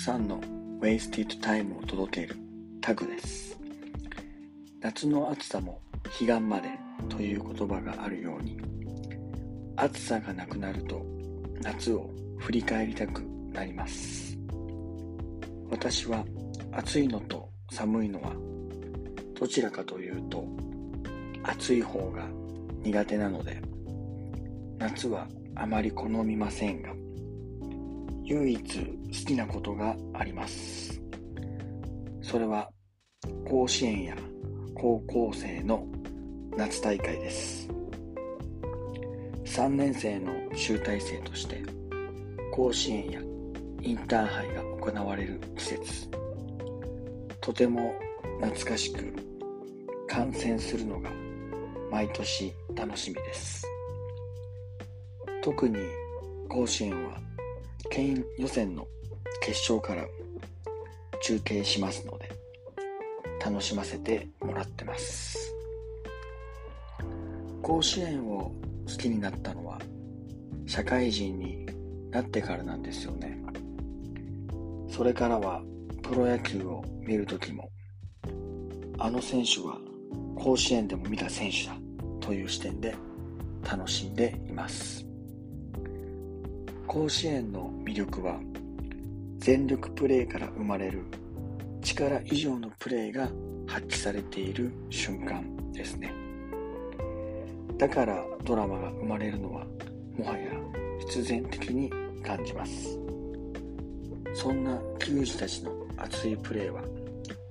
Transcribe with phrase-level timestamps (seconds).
[0.00, 2.34] さんのウェイスティッドタイムを届ける
[2.80, 3.58] タグです。
[4.80, 6.70] 夏の暑さも彼岸まで
[7.10, 8.58] という言葉があるように
[9.76, 11.04] 暑さがなくなると
[11.60, 12.08] 夏を
[12.38, 13.20] 振り返りたく
[13.52, 14.38] なります。
[15.68, 16.24] 私は
[16.72, 18.32] 暑いのと寒いのは
[19.38, 20.46] どちらかというと
[21.42, 22.26] 暑い方が
[22.82, 23.60] 苦手なので
[24.78, 26.94] 夏はあまり好みませんが
[28.30, 31.02] 唯一好きなことがあります。
[32.22, 32.70] それは
[33.44, 34.16] 甲子園や
[34.76, 35.84] 高校生の
[36.56, 37.68] 夏大会です。
[39.46, 41.60] 3年生の集大成として
[42.52, 43.20] 甲子園や
[43.82, 46.08] インターハイが行われる季節。
[47.40, 47.96] とても
[48.40, 49.12] 懐かしく
[50.06, 51.10] 観戦するのが
[51.90, 53.66] 毎年楽しみです。
[55.42, 55.78] 特に
[56.48, 57.29] 甲子園は
[57.90, 58.86] 県予選の
[59.42, 60.06] 決勝から
[61.22, 62.30] 中継しますので
[63.44, 65.54] 楽しませてもらってます。
[67.62, 68.52] 甲子園を
[68.86, 69.80] 好きになったのは
[70.66, 71.66] 社会人に
[72.10, 73.42] なってからなんですよね。
[74.88, 75.62] それからは
[76.02, 77.70] プロ野球を見るときも
[78.98, 79.78] あの選手は
[80.36, 81.76] 甲子園でも見た選手だ
[82.20, 82.94] という視点で
[83.68, 85.09] 楽しんでいます。
[86.92, 88.40] 甲子園の魅力は
[89.38, 91.04] 全力プレーから生まれる
[91.82, 93.28] 力以上のプレーが
[93.68, 96.12] 発揮されている瞬間ですね。
[97.78, 99.64] だからドラマが生まれるのは
[100.18, 100.50] もはや
[100.98, 101.92] 必然的に
[102.24, 102.98] 感じます。
[104.34, 106.82] そんな球児たちの熱いプレーは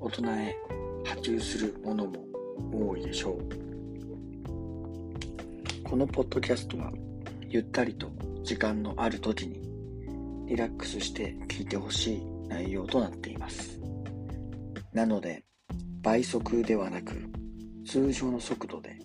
[0.00, 0.56] 大人へ
[1.04, 2.24] 波及するものも
[2.72, 3.38] 多いでしょう。
[5.84, 6.90] このポッドキャストは
[7.50, 8.10] ゆったりと
[8.46, 9.60] 時間のある時に
[10.46, 13.80] リラックスして聞いてほしい内容となっています。
[14.92, 15.42] なので
[16.00, 17.28] 倍速ではなく
[17.84, 19.00] 通常の速度で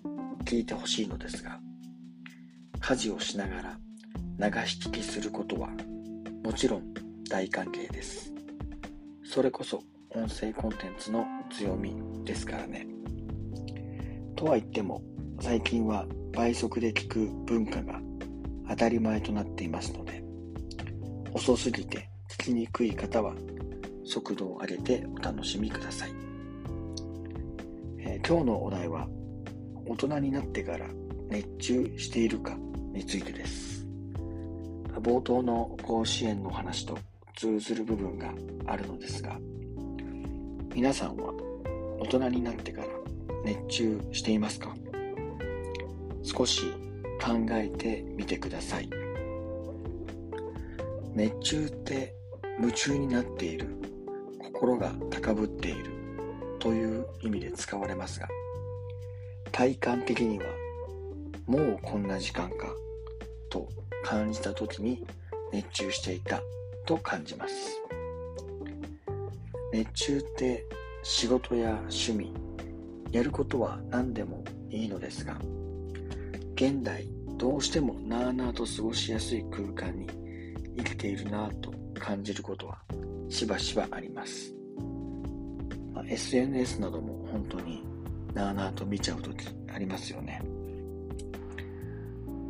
[0.45, 1.59] 聞いてほしいのですが
[2.81, 3.79] 家事をしながら
[4.37, 5.69] 流し聞きすることは
[6.43, 6.93] もちろん
[7.27, 8.31] 大歓迎です。
[9.23, 9.81] それこそ
[10.11, 12.85] 音声コンテンツの強みですからね。
[14.35, 15.01] とは言っても
[15.39, 18.00] 最近は倍速で聞く文化が
[18.69, 20.23] 当たり前となっていますので
[21.33, 23.33] 遅すぎて聞きにくい方は
[24.05, 26.11] 速度を上げてお楽しみください、
[27.99, 29.07] えー、今日のお題は
[29.85, 30.87] 大人になってから
[31.29, 32.57] 熱中しているか
[32.93, 33.71] についてです。
[35.01, 36.97] 冒頭の甲子園の話と
[37.35, 38.33] 通ずる部分が
[38.67, 39.39] あるのですが
[40.75, 41.33] 皆さんは
[41.99, 42.87] 大人になってから
[43.45, 44.75] 熱中していますか？
[46.23, 46.63] 少し
[47.21, 48.89] 考えてみてください。
[51.13, 52.15] 熱中って
[52.59, 53.67] 夢中になっている。
[54.39, 55.91] 心が高ぶっている。
[56.59, 58.27] という意味で使われますが
[59.51, 60.45] 体感的には
[61.47, 62.73] もうこんな時間か。
[63.49, 63.67] と
[64.03, 65.05] 感じた時に
[65.51, 66.41] 熱中していた。
[66.85, 67.81] と感じます。
[69.73, 70.65] 熱中って
[71.03, 72.33] 仕事や趣味
[73.11, 75.37] やることは何でもいいのですが
[76.61, 77.07] 現代
[77.39, 80.07] どうしてもなあなあと過ごしやすい空間に
[80.77, 82.77] 生きているなぁと感じることは
[83.29, 84.53] しばしばあります、
[85.91, 87.83] まあ、SNS なども本当に
[88.35, 90.39] なあなあと見ちゃう時ありますよね。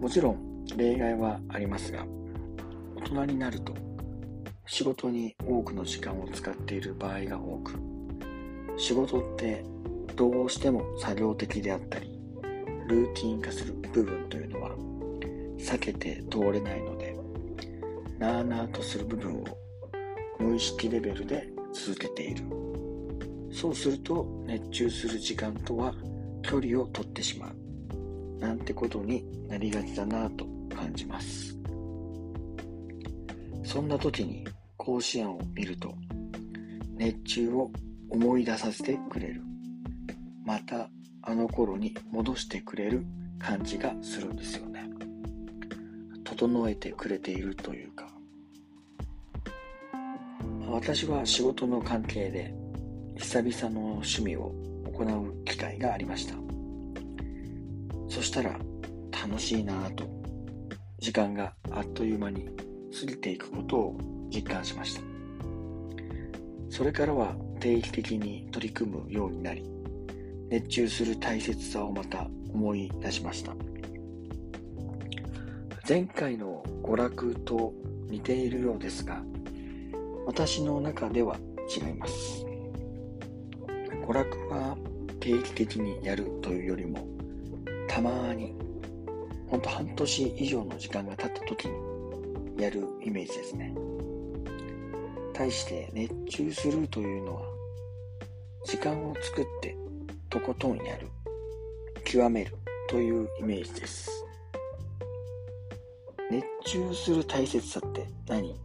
[0.01, 2.05] もちろん例外はありますが
[2.97, 3.73] 大人になると
[4.65, 7.79] 仕事に多くの時間を使っている場合が多く
[8.77, 9.63] 仕事って
[10.17, 12.20] どうしても作業的であったり
[12.87, 14.71] ルーティン化する部分というのは
[15.57, 17.15] 避けて通れないので
[18.19, 19.45] なあなあとする部分を
[20.39, 22.43] 無意識レベルで続けている。
[23.51, 25.93] そうすると熱中する時間とは
[26.41, 27.55] 距離を取ってしまう。
[28.39, 30.45] なんてことになりがちだなと
[30.75, 31.57] 感じます。
[33.63, 34.47] そんな時に
[34.77, 35.93] 甲子園を見ると
[36.95, 37.71] 熱中を
[38.09, 39.41] 思い出させてくれる。
[40.45, 40.89] また
[41.31, 43.05] あの頃に戻してくれる
[43.39, 44.89] 感じがするんですよね。
[46.25, 48.09] 整えてくれているというか。
[50.67, 52.53] 私は仕事の関係で
[53.15, 54.51] 久々の趣味を
[54.91, 56.35] 行う機会がありました。
[58.09, 58.59] そしたら
[59.11, 60.03] 楽しいなぁと
[60.99, 62.49] 時間があっという間に
[62.99, 63.97] 過ぎていくことを
[64.29, 65.01] 実感しました。
[66.69, 69.80] それからは定期的に取り組むようになり
[70.51, 73.55] 熱中する大切さをまた思い出しました
[75.89, 77.73] 前回の娯楽と
[78.07, 79.23] 似ているようですが
[80.25, 81.37] 私の中では
[81.75, 82.45] 違います。
[84.07, 84.77] 娯楽は
[85.19, 87.05] 定期的にやるというよりも、
[87.87, 88.55] たまに、
[89.47, 93.73] ほんと半年以上の時間が経った時にやるイメージですね。
[95.33, 97.41] 対して熱中するというのは、
[98.65, 99.75] 時間を作って
[100.31, 101.09] とことんやる、
[102.05, 102.55] 極める
[102.87, 104.09] というイメージです。
[106.31, 108.55] 熱中する大切さって何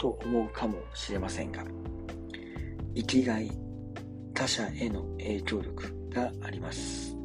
[0.00, 1.62] と思うかもしれませんが、
[2.96, 3.52] 生きがい、
[4.34, 7.16] 他者への影響力があります。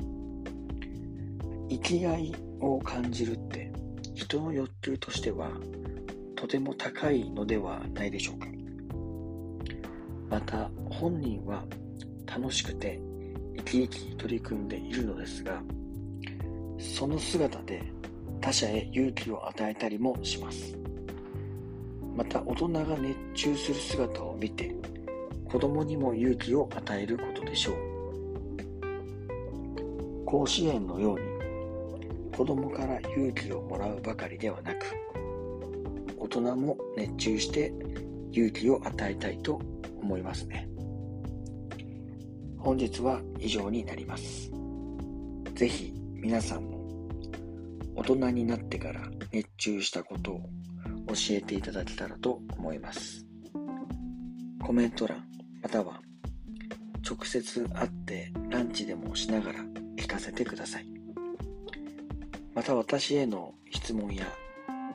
[1.68, 3.72] 生きがいを感じるって
[4.14, 5.50] 人の欲求としては
[6.36, 8.48] とても高いのではないでしょうか。
[10.30, 11.66] また本人は
[12.28, 13.02] 楽しくて
[13.66, 15.62] 生き生き取り組んでいるのですが、
[16.78, 17.84] その姿で
[18.40, 20.76] 他者へ勇気を与えたりもします。
[22.16, 24.76] また大人が熱中する姿を見て
[25.46, 27.76] 子供にも勇気を与えることでしょう。
[30.26, 31.26] 甲子園のように
[32.36, 34.86] 子供から勇気をもらうばかりではなく
[36.18, 37.74] 大人も熱中して
[38.32, 39.62] 勇気を与えたいと
[40.02, 40.71] 思いますね。
[42.64, 44.52] 本日は以上になります。
[45.56, 46.88] ぜひ皆さんも
[47.96, 50.50] 大人になってから熱中したことを
[51.08, 53.26] 教えていただけたらと思います。
[54.64, 55.26] コメント欄
[55.64, 56.02] または
[57.04, 59.60] 直接会ってランチでもしながら
[59.98, 60.86] 聞かせてください。
[62.54, 64.26] また私への質問や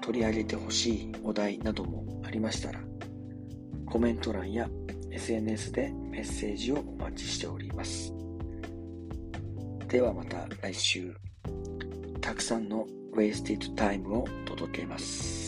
[0.01, 2.81] 取り上げてほしいお題などもありましたら
[3.87, 4.69] コメント欄や
[5.11, 8.11] SNS でメッセージをお待ちしております。
[9.87, 11.15] ではまた来週
[12.23, 15.46] たくさんの Wasted Time を届けます。